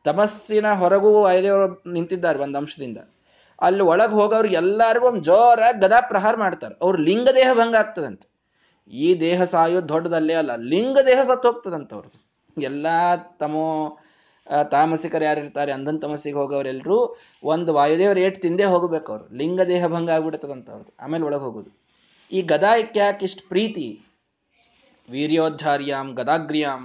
ತಮಸ್ಸಿನ 0.05 0.73
ಹೊರಗೂ 0.73 1.23
ವಾಯುದೇವರು 1.23 1.93
ನಿಂತಿದ್ದಾರೆ 1.93 2.38
ಒಂದು 2.38 2.59
ಅಂಶದಿಂದ. 2.59 2.99
ಅಲ್ಲಿ 3.59 3.83
ಒಳಗೆ 3.83 4.12
ಹೋಗೋರು 4.12 4.49
ಎಲ್ಲರಿಗೂ 4.49 5.07
ಒಂದು 5.07 5.21
ಜೋರಾಗಿ 5.21 5.79
ಗದಾ 5.81 6.00
ಪ್ರಹಾರ 6.00 6.35
ಮಾಡ್ತಾರೆ. 6.37 6.75
ಅವ್ರು 6.83 6.99
ಲಿಂಗ 6.99 7.29
ದೇಹ 7.35 7.49
ಭಂಗ 7.53 7.77
ಆಗ್ತದಂತೆ. 7.77 8.27
ಈ 8.91 9.21
ದೇಹ 9.21 9.45
ಸಾಯೋದು 9.45 9.88
ದೊಡ್ಡದಲ್ಲೇ 9.88 10.35
ಅಲ್ಲ, 10.35 10.53
ಲಿಂಗ 10.57 10.99
ದೇಹ 11.07 11.21
ಸತ್ತು 11.23 11.49
ಹೋಗ್ತದಂತ 11.49 11.95
ಅವ್ರದ್ದು 11.95 12.19
ಎಲ್ಲ 12.62 12.87
ತಮೋ 13.41 13.99
ತಾಮಸಿಕರು 14.71 15.25
ಯಾರಿರ್ತಾರೆ 15.25 15.73
ಅಂಧನ್ 15.73 16.00
ತಮಸ್ಸಿಗೆ 16.03 16.37
ಹೋಗೋರೆಲ್ಲರೂ 16.37 16.99
ಒಂದು 17.43 17.75
ವಾಯುದೇವರು 17.75 18.21
ಏಟ್ 18.21 18.38
ತಿಂದೇ 18.43 18.65
ಹೋಗ್ಬೇಕು 18.65 19.12
ಅವರು. 19.12 19.37
ಲಿಂಗ 19.37 19.61
ದೇಹ 19.61 19.87
ಭಂಗ 19.87 20.11
ಆಗ್ಬಿಡ್ತದಂತ 20.11 20.71
ಅವ್ರದ್ದು 20.71 20.93
ಆಮೇಲೆ 21.05 21.25
ಒಳಗೆ 21.25 21.43
ಹೋಗೋದು. 21.43 21.71
ಈ 22.33 22.43
ಗದಾ 22.43 22.73
ಯಾಕೆ 22.97 23.25
ಇಷ್ಟು 23.25 23.49
ಪ್ರೀತಿ? 23.49 23.87
ವೀರ್ಯೋದ್ಧಾರ್ಯಾಂ 25.11 26.15
ಗದಾಗ್ರ್ಯಾಂ 26.15 26.81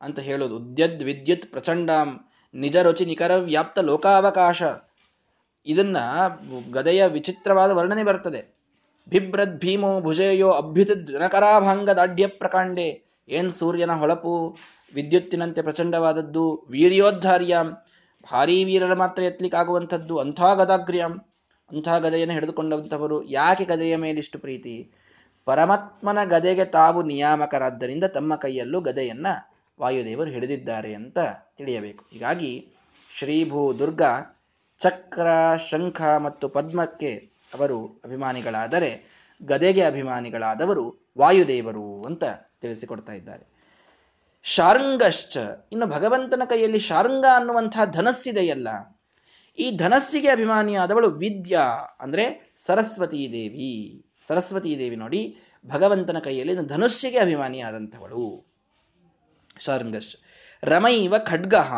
ಅಂತ 0.00 0.18
ಹೇಳೋದು. 0.20 0.56
ಉದ್ಯದ್, 0.56 1.02
ವಿದ್ಯುತ್ 1.02 1.46
ಪ್ರಚಂಡಾಂ 1.52 2.08
ನಿಜ, 2.54 2.76
ರುಚಿ, 2.76 3.04
ನಿಖರ, 3.04 3.32
ವ್ಯಾಪ್ತ, 3.36 3.78
ಲೋಕಾವಕಾಶ. 3.78 4.62
ಇದನ್ನ 5.66 5.96
ಗದೆಯ 6.72 7.06
ವಿಚಿತ್ರವಾದ 7.06 7.70
ವರ್ಣನೆ 7.70 8.02
ಬರ್ತದೆ. 8.02 8.58
ಬಿಭ್ರದ್ 9.08 9.58
ಭೀಮೋ 9.58 10.00
ಭುಜೇಯೋ 10.00 10.50
ಅಭ್ಯುತ 10.50 10.90
ಜನಕರಾಭಂಗ 10.90 11.90
ದಾಢ್ಯ 11.90 12.26
ಪ್ರಕಾಂಡೆ. 12.26 13.02
ಏನ್ 13.28 13.52
ಸೂರ್ಯನ 13.52 13.92
ಹೊಳಪು 13.92 14.56
ವಿದ್ಯುತ್ತಿನಂತೆ 14.94 15.62
ಪ್ರಚಂಡವಾದದ್ದು, 15.62 16.66
ವೀರ್ಯೋದ್ಧಾರ್ಯಾಂ. 16.70 17.72
ಭಾರೀ 18.32 18.64
ವೀರರ 18.64 18.94
ಮಾತ್ರ 18.94 19.22
ಎತ್ತಲಿಕ್ಕಾಗುವಂಥದ್ದು 19.22 20.18
ಅಂಥ 20.18 20.40
ಗದಾಗ್ರ್ಯಾಂ. 20.40 21.20
ಅಂಥ 21.70 21.88
ಗದೆಯನ್ನು 21.88 22.34
ಹಿಡಿದುಕೊಂಡಂಥವರು 22.34 23.24
ಯಾಕೆ 23.24 23.64
ಗದೆಯ 23.64 23.96
ಮೇಲಿಷ್ಟು 23.96 24.38
ಪ್ರೀತಿ? 24.38 24.90
ಪರಮಾತ್ಮನ 25.44 26.18
ಗದೆಗೆ 26.24 26.64
ತಾವು 26.64 27.02
ನಿಯಾಮಕರಾದ್ದರಿಂದ 27.02 28.04
ತಮ್ಮ 28.04 28.36
ಕೈಯಲ್ಲೂ 28.36 28.80
ಗದೆಯನ್ನ 28.80 29.26
ವಾಯುದೇವರು 29.80 30.30
ಹಿಡಿದಿದ್ದಾರೆ 30.30 30.94
ಅಂತ 30.94 31.18
ತಿಳಿಯಬೇಕು. 31.56 32.04
ಹೀಗಾಗಿ 32.12 32.68
ಶ್ರೀಭೂ 33.18 33.72
ದುರ್ಗ 33.72 34.02
ಚಕ್ರ, 34.78 35.28
ಶಂಖ 35.70 36.02
ಮತ್ತು 36.02 36.48
ಪದ್ಮಕ್ಕೆ 36.48 37.10
ಅವರು 37.54 38.00
ಅಭಿಮಾನಿಗಳಾದರೆ, 38.04 38.90
ಗದೆಗೆ 39.44 39.82
ಅಭಿಮಾನಿಗಳಾದವರು 39.82 41.12
ವಾಯುದೇವರು 41.18 42.04
ಅಂತ 42.04 42.24
ತಿಳಿಸಿಕೊಡ್ತಾ 42.60 43.12
ಇದ್ದಾರೆ. 43.12 43.44
ಶಾರಂಗಶ್ಚ, 44.42 45.36
ಇನ್ನು 45.72 45.86
ಭಗವಂತನ 45.86 46.42
ಕೈಯಲ್ಲಿ 46.48 46.78
ಶಾರಂಗ 46.78 47.24
ಅನ್ನುವಂತಹ 47.34 47.84
ಧನಸ್ಸಿದೆಯಲ್ಲ, 47.84 48.68
ಈ 49.58 49.76
ಧನಸ್ಸಿಗೆ 49.76 50.28
ಅಭಿಮಾನಿಯಾದವಳು 50.28 51.10
ವಿದ್ಯಾ, 51.10 51.64
ಅಂದ್ರೆ 52.00 52.54
ಸರಸ್ವತೀ 52.56 53.22
ದೇವಿ. 53.32 54.04
ಸರಸ್ವತೀ 54.26 54.78
ದೇವಿ 54.78 54.96
ನೋಡಿ, 54.96 55.22
ಭಗವಂತನ 55.66 56.18
ಕೈಯಲ್ಲಿ 56.18 56.54
ಧನುಷ್ಯಗೆ 56.66 57.18
ಅಭಿಮಾನಿಯಾದಂಥವಳು. 57.18 58.24
ಶಾರಂಗಶ್ಚ, 59.60 60.16
ರಮೈವ 60.62 61.14
ಖಡ್ಗಹ 61.18 61.72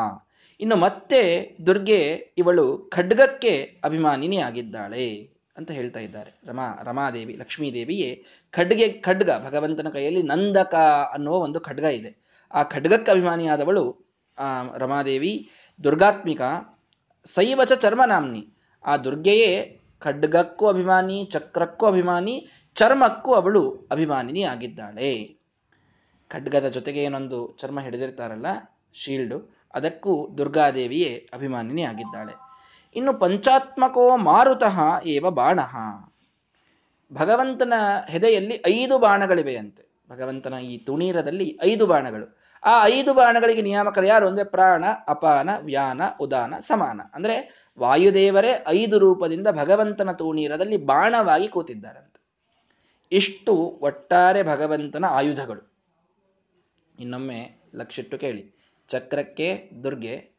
ಇನ್ನು 0.60 0.76
ಮತ್ತೆ 0.76 1.56
ದುರ್ಗೆ 1.66 2.32
ಇವಳು 2.38 2.78
ಖಡ್ಗಕ್ಕೆ 2.78 3.80
ಅಭಿಮಾನಿನಿ 3.84 4.36
ಆಗಿದ್ದಾಳೆ 4.36 5.30
ಅಂತ 5.56 5.70
ಹೇಳ್ತಾ 5.70 6.00
ಇದ್ದಾರೆ. 6.00 6.40
ರಮಾ, 6.46 6.78
ರಮಾದೇವಿ, 6.82 7.36
ಲಕ್ಷ್ಮೀದೇವಿಯೇ, 7.36 8.24
ಖಡ್ಗೆ, 8.50 8.88
ಖಡ್ಗ, 8.92 9.30
ಭಗವಂತನ 9.46 9.88
ಕೈಯಲ್ಲಿ 9.88 10.22
ನಂದಕ 10.22 10.74
ಅನ್ನುವ 11.14 11.34
ಒಂದು 11.34 11.60
ಖಡ್ಗ 11.60 11.84
ಇದೆ. 11.84 12.16
ಆ 12.52 12.62
ಖಡ್ಗಕ್ಕೆ 12.62 13.10
ಅಭಿಮಾನಿಯಾದವಳು, 13.10 14.04
ಆ, 14.38 14.76
ರಮಾದೇವಿ, 14.76 15.50
ದುರ್ಗಾತ್ಮಿಕ, 15.84 16.40
ಸೈವಚ 17.24 17.72
ಚರ್ಮನಾಮ್ನಿ. 17.72 18.48
ಆ 18.84 18.96
ದುರ್ಗೆಯೇ 18.96 19.80
ಖಡ್ಗಕ್ಕೂ 19.98 20.66
ಅಭಿಮಾನಿ, 20.66 21.24
ಚಕ್ರಕ್ಕೂ 21.24 21.86
ಅಭಿಮಾನಿ, 21.86 22.48
ಚರ್ಮಕ್ಕೂ 22.74 23.32
ಅವಳು 23.34 23.88
ಅಭಿಮಾನಿನಿ 23.90 24.42
ಆಗಿದ್ದಾಳೆ 24.42 25.36
ಖಡ್ಗದ 26.28 26.68
ಜೊತೆಗೆ 26.68 27.02
ಏನೊಂದು 27.02 27.56
ಚರ್ಮ 27.58 27.80
ಹಿಡಿದಿರ್ತಾರಲ್ಲ, 27.80 28.46
ಶೀಲ್ಡು 28.94 29.59
ಅದಕ್ಕೂ 29.74 30.28
ದುರ್ಗಾದೇವಿಯೇ 30.38 31.28
ಅಭಿಮಾನಿನಿ 31.34 31.82
ಆಗಿದ್ದಾಳೆ. 31.82 32.32
ಇನ್ನು 32.94 33.14
ಪಂಚಾತ್ಮಕೋ 33.14 34.16
ಮಾರುತಃ 34.16 34.80
ಏವ 35.04 35.30
ಬಾಣ. 35.30 35.60
ಭಗವಂತನ 37.12 37.72
ಹೆದೆಯಲ್ಲಿ 38.08 38.62
ಐದು 38.66 38.98
ಬಾಣಗಳಿವೆಯಂತೆ. 38.98 39.90
ಭಗವಂತನ 40.10 40.54
ಈ 40.54 40.78
ತುಣೀರದಲ್ಲಿ 40.78 41.58
ಐದು 41.62 41.86
ಬಾಣಗಳು. 41.86 42.40
ಆ 42.64 42.86
ಐದು 42.86 43.14
ಬಾಣಗಳಿಗೆ 43.14 43.62
ನಿಯಾಮಕರು 43.62 44.06
ಯಾರು 44.06 44.28
ಅಂದ್ರೆ 44.28 44.44
ಪ್ರಾಣ, 44.44 44.84
ಅಪಾನ, 45.08 45.50
ವ್ಯಾನ, 45.58 46.00
ಉದಾನ, 46.20 46.54
ಸಮಾನ. 46.60 47.00
ಅಂದ್ರೆ 47.14 47.66
ವಾಯುದೇವರೇ 47.78 48.64
ಐದು 48.68 48.98
ರೂಪದಿಂದ 48.98 49.48
ಭಗವಂತನ 49.48 50.12
ತೂಣೀರದಲ್ಲಿ 50.12 50.76
ಬಾಣವಾಗಿ 50.76 51.48
ಕೂತಿದ್ದಾರಂತೆ. 51.48 52.24
ಇಷ್ಟು 53.12 53.54
ಒಟ್ಟಾರೆ 53.82 54.42
ಭಗವಂತನ 54.42 55.04
ಆಯುಧಗಳು. 55.04 55.72
ಇನ್ನೊಮ್ಮೆ 57.00 57.62
ಲಕ್ಷಿಟ್ಟು 57.74 58.18
ಕೇಳಿ. 58.18 58.59
ಚಕ್ರಕ್ಕೆ 58.90 59.70
ದುರ್ಗೆ, 59.84 60.38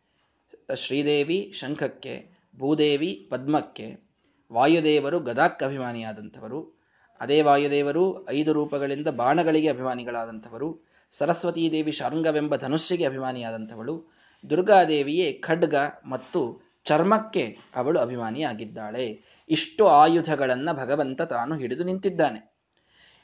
ಶ್ರೀದೇವಿ 0.75 1.51
ಶಂಖಕ್ಕೆ, 1.53 2.27
ಭೂದೇವಿ 2.59 3.27
ಪದ್ಮಕ್ಕೆ, 3.31 4.11
ವಾಯುದೇವರು 4.53 5.19
ಗದಾಕ್ಕೆ 5.19 5.65
ಅಭಿಮಾನಿಯಾದಂಥವರು, 5.65 6.81
ಅದೇ 7.19 7.41
ವಾಯುದೇವರು 7.41 8.29
ಐದು 8.29 8.53
ರೂಪಗಳಿಂದ 8.53 9.07
ಬಾಣಗಳಿಗೆ 9.07 9.67
ಅಭಿಮಾನಿಗಳಾದಂಥವರು, 9.67 10.85
ಸರಸ್ವತೀ 11.11 11.71
ದೇವಿ 11.71 11.91
ಶಾರ್ಂಗವೆಂಬ 11.91 12.55
ಧನುಷ್ಯಗೆ 12.55 13.05
ಅಭಿಮಾನಿಯಾದಂಥವಳು, 13.05 14.13
ದುರ್ಗಾದೇವಿಯೇ 14.49 15.33
ಖಡ್ಗ 15.33 15.75
ಮತ್ತು 16.05 16.61
ಚರ್ಮಕ್ಕೆ 16.83 17.57
ಅವಳು 17.75 17.99
ಅಭಿಮಾನಿಯಾಗಿದ್ದಾಳೆ. 17.99 19.21
ಇಷ್ಟು 19.49 19.87
ಆಯುಧಗಳನ್ನು 19.87 20.75
ಭಗವಂತ 20.75 21.21
ತಾನು 21.21 21.55
ಹಿಡಿದು 21.55 21.83
ನಿಂತಿದ್ದಾನೆ. 21.83 22.51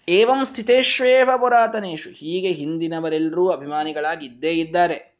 ಏವಂ 0.09 0.45
ಸ್ಥಿತೇಶ್ವೇವ 0.45 1.29
ಪುರಾತನೇಶು 1.37 2.09
ಹೀಗೆ 2.09 2.51
ಹಿಂದಿನವರೆಲ್ಲರೂ 2.51 3.49
ಅಭಿಮಾನಿಗಳಾಗಿದ್ದೇ 3.49 4.51
ಇದ್ದಾರೆ. 4.51 5.16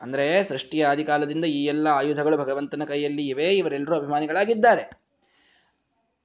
ಅಂದ್ರೆ 0.00 0.42
ಸೃಷ್ಟಿಯ 0.42 0.86
ಆದಿಕಾಲದಿಂದ 0.86 1.44
ಈ 1.44 1.64
ಎಲ್ಲ 1.64 1.88
ಆಯುಧಗಳು 1.88 2.38
ಭಗವಂತನ 2.38 2.84
ಕೈಯಲ್ಲಿ 2.84 3.28
ಇವೆ, 3.28 3.44
ಇವರೆಲ್ಲರೂ 3.44 3.96
ಅಭಿಮಾನಿಗಳಾಗಿದ್ದಾರೆ. 3.96 4.90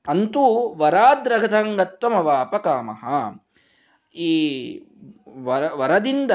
ಅಂತೂ 0.07 0.75
ವರಾದ್ರಗತಂಗತ್ವಮವಾಪಕಾಮಹ. 0.77 3.05
ಈ 4.15 4.31
ವರ, 5.43 5.73
ವರದಿಂದ 5.73 6.31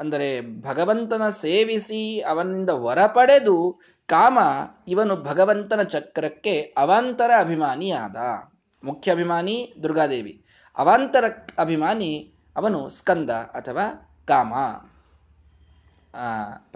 ಅಂದರೆ 0.00 0.62
ಭಗವಂತನ 0.62 1.28
ಸೇವಿಸಿ 1.28 2.20
ಅವನಿಂದ 2.20 2.70
ವರ 2.70 3.06
ಪಡೆದು 3.06 3.80
ಕಾಮ 4.06 4.38
ಇವನು 4.88 5.16
ಭಗವಂತನ 5.16 5.82
ಚಕ್ರಕ್ಕೆ 5.82 6.60
ಅವಾಂತರ 6.60 7.30
ಅಭಿಮಾನಿಯಾದ. 7.38 8.16
ಮುಖ್ಯ 8.84 9.12
ಅಭಿಮಾನಿ 9.12 9.74
ದುರ್ಗಾದೇವಿ. 9.82 10.44
ಅವಾಂತರ 10.76 11.24
ಅಭಿಮಾನಿ 11.58 12.34
ಅವನು 12.56 12.88
ಸ್ಕಂದ 12.88 13.30
ಅಥವಾ 13.30 14.16
ಕಾಮ. 14.26 14.54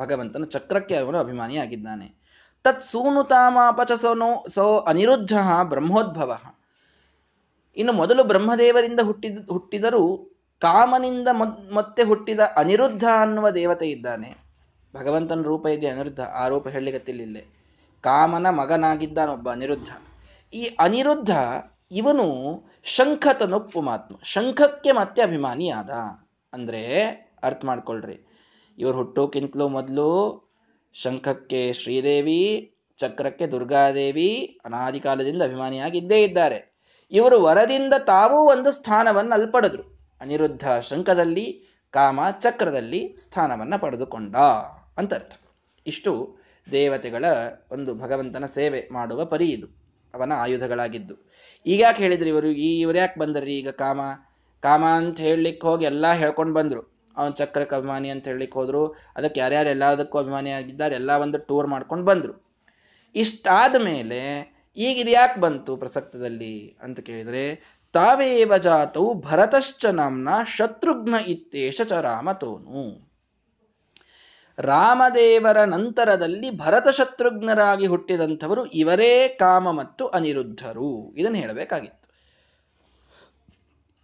ಭಗವಂತನ 0.01 0.45
ಚಕ್ರಕ್ಕೆ 0.45 0.97
ಅವನು 0.97 1.19
ಅಭಿಮಾನಿಯಾಗಿದ್ದಾನೆ. 1.19 2.23
ತತ್ 2.65 2.83
ಸೂನುತಾಮಾಪಚಸೋನು 2.83 4.49
ಸೋ 4.49 4.79
ಅನಿರುದ್ಧ 4.79 5.33
ಬ್ರಹ್ಮೋದ್ಭವ. 5.63 6.39
ಇನ್ನು 7.77 7.93
ಮೊದಲು 7.93 8.25
ಬ್ರಹ್ಮದೇವರಿಂದ 8.25 9.01
ಹುಟ್ಟಿದ, 9.01 9.49
ಹುಟ್ಟಿದರೂ 9.49 10.19
ಕಾಮನಿಂದ 10.61 11.29
ಮತ್ತೆ 11.73 12.03
ಹುಟ್ಟಿದ 12.03 12.41
ಅನಿರುದ್ಧ 12.57 13.05
ಅನ್ನುವ 13.21 13.51
ದೇವತೆ 13.51 13.91
ಇದ್ದಾನೆ. 13.91 14.37
ಭಗವಂತನ 14.97 15.43
ರೂಪ 15.43 15.67
ಇದೆ 15.67 15.87
ಅನಿರುದ್ಧ, 15.87 16.21
ಆ 16.21 16.49
ರೂಪ 16.49 16.69
ಹೇಳಲಿಕ್ಕೆ 16.69 17.63
ಕಾಮನ 18.01 18.47
ಮಗನಾಗಿದ್ದಾನೊಬ್ಬ 18.51 19.53
ಅನಿರುದ್ಧ. 19.53 19.89
ಈ 20.55 20.65
ಅನಿರುದ್ಧ 20.65 21.31
ಇವನು 21.91 22.27
ಶಂಖತನೊಪ್ಪು 22.83 23.81
ಮಾತ್ಮ 23.81 24.15
ಶಂಖಕ್ಕೆ 24.23 24.93
ಮತ್ತೆ 24.93 25.23
ಅಭಿಮಾನಿಯಾದ. 25.23 25.91
ಅಂದ್ರೆ 26.53 27.05
ಅರ್ಥ 27.43 27.65
ಮಾಡ್ಕೊಳ್ರಿ. 27.65 28.32
ಇವರು 28.79 28.97
ಹುಟ್ಟೋಕ್ಕಿಂತಲೂ 28.97 29.69
ಮೊದಲು 29.69 30.43
ಶಂಖಕ್ಕೆ 30.93 31.73
ಶ್ರೀದೇವಿ, 31.73 32.75
ಚಕ್ರಕ್ಕೆ 32.99 33.47
ದುರ್ಗಾದೇವಿ 33.47 34.59
ಅನಾದಿ 34.65 35.01
ಕಾಲದಿಂದ 35.01 35.43
ಅಭಿಮಾನಿಯಾಗಿದ್ದೇ 35.43 36.23
ಇದ್ದಾರೆ. 36.23 36.73
ಇವರು 37.13 37.41
ವರದಿಂದ 37.41 37.93
ತಾವೂ 38.07 38.37
ಒಂದು 38.37 38.71
ಸ್ಥಾನವನ್ನು 38.71 39.33
ಅಲ್ಪಡೆದ್ರು. 39.33 39.83
ಅನಿರುದ್ಧ 40.21 40.71
ಶಂಖದಲ್ಲಿ, 40.71 41.63
ಕಾಮ 41.91 42.21
ಚಕ್ರದಲ್ಲಿ 42.41 43.17
ಸ್ಥಾನವನ್ನು 43.19 43.79
ಪಡೆದುಕೊಂಡ 43.79 44.37
ಅಂತರ್ಥ. 44.99 45.33
ಇಷ್ಟು 45.87 46.37
ದೇವತೆಗಳ 46.71 47.25
ಒಂದು 47.73 47.95
ಭಗವಂತನ 47.95 48.47
ಸೇವೆ 48.47 48.89
ಮಾಡುವ 48.93 49.25
ಪರಿ 49.25 49.47
ಇದು. 49.47 49.67
ಅವನ 50.15 50.33
ಆಯುಧಗಳಾಗಿದ್ದು. 50.33 51.15
ಈಗ್ಯಾಕೆ 51.67 52.03
ಹೇಳಿದ್ರಿ 52.03 52.29
ಇವರು? 52.29 52.47
ಈ 52.47 52.81
ಇವ್ರು 52.81 52.99
ಯಾಕೆ 52.99 53.21
ಬಂದ್ರಿ? 53.21 53.55
ಈಗ 53.55 53.69
ಕಾಮ 53.69 54.01
ಕಾಮ 54.61 54.85
ಅಂತ 54.85 55.21
ಹೇಳಲಿಕ್ಕೆ 55.21 55.67
ಹೋಗಿ 55.67 55.85
ಎಲ್ಲ 55.85 56.13
ಹೇಳ್ಕೊಂಡು 56.13 56.55
ಬಂದ್ರು. 56.55 56.92
ಅವನ್ 57.17 57.33
ಚಕ್ರಕ್ಕೆ 57.33 57.77
ಅಭಿಮಾನಿ 57.77 58.09
ಅಂತ 58.09 58.29
ಹೇಳಲಿಕ್ಕೆ 58.29 58.59
ಹೋದ್ರು. 58.59 58.87
ಅದಕ್ಕೆ 59.17 59.41
ಯಾರ್ಯಾರು 59.41 59.69
ಎಲ್ಲದಕ್ಕೂ 59.69 60.19
ಅಭಿಮಾನಿ 60.19 60.51
ಆಗಿದ್ದಾರೆ, 60.51 60.95
ಎಲ್ಲ 60.95 61.11
ಒಂದು 61.11 61.39
ಟೂರ್ 61.39 61.67
ಮಾಡ್ಕೊಂಡು 61.67 62.05
ಬಂದರು. 62.05 62.53
ಇಷ್ಟಾದ 63.15 63.77
ಮೇಲೆ 63.85 64.53
ಈಗ 64.77 64.99
ಇದು 64.99 65.41
ಬಂತು 65.41 65.77
ಪ್ರಸಕ್ತದಲ್ಲಿ 65.77 66.77
ಅಂತ 66.83 67.01
ಕೇಳಿದ್ರೆ, 67.01 67.73
ತಾವೇವ 67.93 68.57
ಜಾತವು 68.57 69.15
ಭರತಶ್ಚ 69.15 69.87
ನಾಮ್ನ 69.87 70.29
ಶತ್ರುಘ್ನ 70.57 71.15
ಇತ್ತೇಶ 71.27 71.81
ಚ 71.81 71.93
ರಾಮತೋನು. 71.93 73.13
ರಾಮದೇವರ 74.59 75.65
ನಂತರದಲ್ಲಿ 75.65 76.51
ಭರತ 76.51 76.89
ಶತ್ರುಘ್ನರಾಗಿ 76.89 77.87
ಹುಟ್ಟಿದಂಥವರು 77.87 78.67
ಇವರೇ 78.67 79.29
ಕಾಮ 79.29 79.71
ಮತ್ತು 79.71 80.07
ಅನಿರುದ್ಧರು. 80.07 81.15
ಇದನ್ನು 81.17 81.39
ಹೇಳಬೇಕಾಗಿತ್ತು. 81.39 82.02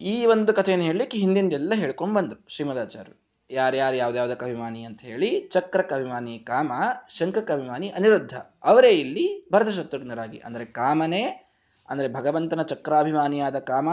ಈ 0.01 0.25
ಒಂದು 0.25 0.53
ಕಥೆಯನ್ನು 0.53 0.85
ಹೇಳಲಿಕ್ಕೆ 0.85 1.17
ಹಿಂದಿಂದೆಲ್ಲ 1.17 1.73
ಹೇಳ್ಕೊಂಡು 1.73 2.15
ಬಂದರು 2.15 2.49
ಶ್ರೀಮದಾಚಾರ್ಯರು. 2.49 3.29
ಯಾರ್ಯಾರು 3.51 3.95
ಯಾವ್ದಾವ್ದ 3.95 4.33
ಕವಿಮಾನಿ 4.33 4.83
ಅಂತ 4.83 5.01
ಹೇಳಿ 5.01 5.47
ಚಕ್ರ 5.47 5.81
ಕವಿಮಾನಿ, 5.81 6.39
ಕಾಮ, 6.39 6.71
ಶಂಖ 7.07 7.37
ಕವಿಮಾನಿ, 7.37 7.89
ಅನಿರುದ್ಧ 7.89 8.33
ಅವರೇ 8.63 8.89
ಇಲ್ಲಿ 8.89 9.49
ಭರತ 9.53 9.69
ಶತ್ರುಘ್ನರಾಗಿ 9.69 10.37
ಅಂದರೆ 10.37 10.65
ಕಾಮನೇ, 10.65 11.51
ಅಂದರೆ 11.89 12.13
ಭಗವಂತನ 12.13 12.61
ಚಕ್ರಾಭಿಮಾನಿಯಾದ 12.61 13.59
ಕಾಮ 13.59 13.89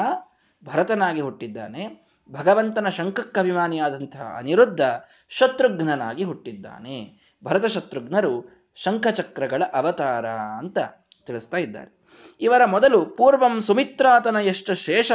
ಭರತನಾಗಿ 0.64 1.20
ಹುಟ್ಟಿದ್ದಾನೆ. 1.20 2.06
ಭಗವಂತನ 2.32 2.88
ಶಂಖ 2.88 3.20
ಅಭಿಮಾನಿಯಾದಂತಹ 3.38 4.34
ಅನಿರುದ್ಧ 4.38 4.80
ಶತ್ರುಘ್ನನಾಗಿ 5.28 6.24
ಹುಟ್ಟಿದ್ದಾನೆ. 6.24 7.26
ಭರತ 7.44 7.64
ಶತ್ರುಘ್ನರು 7.64 8.56
ಶಂಖಚಕ್ರಗಳ 8.74 9.62
ಅವತಾರ 9.72 10.26
ಅಂತ 10.28 10.78
ತಿಳಿಸ್ತಾ 11.26 11.56
ಇದ್ದಾರೆ. 11.56 11.95
ಇವರ 12.40 12.64
ಮೊದಲು 12.64 13.06
ಪೂರ್ವಂ 13.06 13.60
ಸುಮಿತ್ರಾತನ 13.60 14.36
ಎಷ್ಟು 14.36 14.74
ಶೇಷ, 14.74 15.12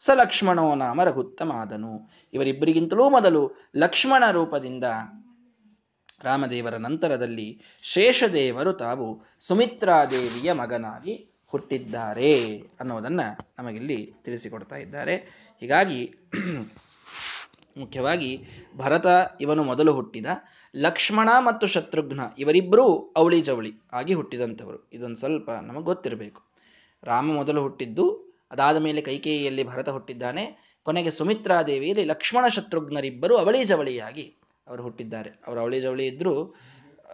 ಸ 0.00 0.10
ಲಕ್ಷ್ಮಣೋ 0.14 0.74
ನಾಮ 0.74 1.04
ರಘುತ್ತಮಾದನು. 1.04 2.10
ಇವರಿಬ್ಬರಿಗಿಂತಲೂ 2.32 3.10
ಮೊದಲು 3.10 3.42
ಲಕ್ಷ್ಮಣ 3.76 4.30
ರೂಪದಿಂದ 4.30 4.84
ರಾಮದೇವರ 6.24 6.76
ನಂತರದಲ್ಲಿ 6.76 7.48
ಶೇಷದೇವರು 7.82 8.72
ತಾವು 8.72 9.06
ಸುಮಿತ್ರಾದೇವಿಯ 9.38 10.52
ಮಗನಾಗಿ 10.52 11.14
ಹುಟ್ಟಿದ್ದಾರೆ 11.48 12.58
ಅನ್ನೋದನ್ನ 12.80 13.20
ನಮಗಿಲ್ಲಿ 13.58 14.14
ತಿಳಿಸಿಕೊಡ್ತಾ 14.24 14.76
ಇದ್ದಾರೆ. 14.76 15.16
ಹೀಗಾಗಿ 15.60 16.00
ಮುಖ್ಯವಾಗಿ 17.76 18.30
ಭರತ 18.76 19.06
ಇವನು 19.40 19.62
ಮೊದಲು 19.64 19.92
ಹುಟ್ಟಿದ 19.92 20.26
ಲಕ್ಷ್ಮಣ 20.76 21.28
ಮತ್ತು 21.38 21.66
ಶತ್ರುಘ್ನ 21.66 22.20
ಇವರಿಬ್ಬರೂ 22.38 23.12
ಅವಳಿ 23.16 23.40
ಜವಳಿ 23.40 23.72
ಆಗಿ 23.92 24.14
ಹುಟ್ಟಿದಂಥವರು. 24.14 24.88
ಇದೊಂದು 24.92 25.16
ಸ್ವಲ್ಪ 25.16 25.50
ನಮಗೆ 25.50 25.84
ಗೊತ್ತಿರಬೇಕು. 25.84 26.42
ರಾಮ 27.02 27.32
ಮೊದಲು 27.32 27.62
ಹುಟ್ಟಿದ್ದು, 27.62 28.34
ಅದಾದ 28.50 28.76
ಮೇಲೆ 28.76 29.00
ಕೈಕೇಯಿಯಲ್ಲಿ 29.00 29.64
ಭರತ 29.64 29.88
ಹುಟ್ಟಿದ್ದಾನೆ. 29.88 30.74
ಕೊನೆಗೆ 30.82 31.10
ಸುಮಿತ್ರಾದೇವಿಯಲ್ಲಿ 31.10 32.04
ಲಕ್ಷ್ಮಣ 32.04 32.48
ಶತ್ರುಘ್ನರಿಬ್ಬರು 32.48 33.36
ಅವಳಿ 33.36 33.64
ಜವಳಿಯಾಗಿ 33.64 34.34
ಅವರು 34.68 34.82
ಹುಟ್ಟಿದ್ದಾರೆ. 34.82 35.30
ಅವರು 35.46 35.60
ಅವಳಿ 35.60 35.80
ಜವಳಿ 35.80 36.06
ಇದ್ದರೂ 36.06 36.54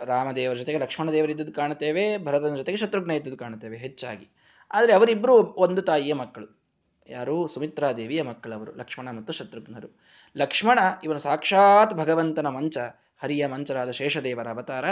ರಾಮದೇವರ 0.04 0.54
ಜೊತೆಗೆ 0.54 0.78
ಲಕ್ಷ್ಮಣ 0.78 1.12
ದೇವರಿದ್ದದ್ದು 1.12 1.52
ಕಾಣುತ್ತೇವೆ, 1.52 2.24
ಭರತನ 2.24 2.56
ಜೊತೆಗೆ 2.56 2.78
ಶತ್ರುಘ್ನ 2.78 3.10
ಇದ್ದದ್ದು 3.10 3.36
ಕಾಣುತ್ತೇವೆ 3.36 3.76
ಹೆಚ್ಚಾಗಿ. 3.76 4.28
ಆದರೆ 4.72 4.92
ಅವರಿಬ್ಬರು 4.92 5.36
ಒಂದು 5.36 5.82
ತಾಯಿಯ 5.82 6.14
ಮಕ್ಕಳು. 6.14 6.60
ಯಾರು? 7.08 7.46
ಸುಮಿತ್ರಾದೇವಿಯ 7.46 8.22
ಮಕ್ಕಳವರು, 8.22 8.76
ಲಕ್ಷ್ಮಣ 8.76 9.10
ಮತ್ತು 9.10 9.32
ಶತ್ರುಘ್ನರು. 9.32 10.00
ಲಕ್ಷ್ಮಣ 10.36 10.78
ಇವನು 11.04 11.18
ಸಾಕ್ಷಾತ್ 11.18 11.94
ಭಗವಂತನ 11.94 12.46
ಮಂಚ. 12.46 12.78
ಹರಿಯ 13.22 13.46
ಮಂಚರಾದ 13.46 13.90
ಶೇಷದೇವರ 13.90 14.48
ಅವತಾರ 14.56 14.84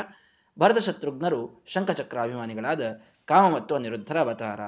ಭರತ 0.59 0.79
ಶತ್ರುಘ್ನರು 0.79 1.41
ಶಂಖಚಕ್ರಾಭಿಮಾನಿಗಳಾದ 1.73 2.83
ಕಾಮ 3.29 3.45
ಮತ್ತು 3.55 3.73
ಅನಿರುದ್ಧರ 3.75 4.19
ಅವತಾರ. 4.19 4.61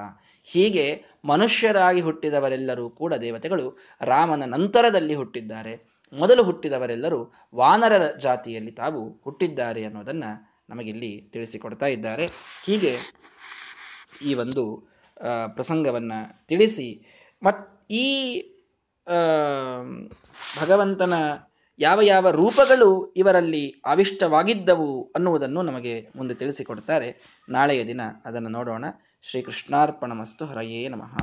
ಹೀಗೆ 0.49 0.85
ಮನುಷ್ಯರಾಗಿ 1.25 2.01
ಹುಟ್ಟಿದವರೆಲ್ಲರೂ 2.01 2.85
ಕೂಡ 2.99 3.13
ದೇವತೆಗಳು 3.25 3.65
ರಾಮನ 4.01 4.45
ನಂತರದಲ್ಲಿ 4.55 5.15
ಹುಟ್ಟಿದ್ದಾರೆ. 5.15 5.73
ಮೊದಲು 6.13 6.43
ಹುಟ್ಟಿದವರೆಲ್ಲರೂ 6.43 7.19
ವಾನರರ 7.55 8.05
ಜಾತಿಯಲ್ಲಿ 8.17 8.71
ತಾವು 8.71 9.01
ಹುಟ್ಟಿದ್ದಾರೆ 9.23 9.81
ಅನ್ನೋದನ್ನು 9.85 10.31
ನಮಗಿಲ್ಲಿ 10.69 11.11
ತಿಳಿಸಿಕೊಡ್ತಾ 11.33 11.87
ಇದ್ದಾರೆ. 11.95 12.25
ಹೀಗೆ 12.65 12.93
ಈ 14.21 14.33
ಒಂದು 14.43 14.63
ಪ್ರಸಂಗವನ್ನು 15.53 16.19
ತಿಳಿಸಿ, 16.47 16.89
ಮತ್ 17.41 17.61
ಈ 18.03 18.07
ಭಗವಂತನ 20.61 21.13
ಯಾವ 21.81 22.01
ಯಾವ 22.01 22.29
ರೂಪಗಳು 22.29 23.13
ಇವರಲ್ಲಿ 23.17 23.81
ಆವಿಷ್ಟವಾಗಿದ್ದವು 23.85 25.11
ಅನ್ನುವುದನ್ನು 25.15 25.61
ನಮಗೆ 25.61 25.93
ಮುಂದೆ 26.15 26.33
ತಿಳಿಸಿಕೊಡ್ತಾರೆ 26.33 27.07
ನಾಳೆಯ 27.49 27.81
ದಿನ 27.87 28.01
ಅದನ್ನು 28.25 28.49
ನೋಡೋಣ. 28.49 28.85
ಶ್ರೀಕೃಷ್ಣಾರ್ಪಣ 29.21 30.11
ಮಸ್ತು 30.11 30.45
ಹರಯೇ 30.45 30.87
ನಮಃ. 30.87 31.15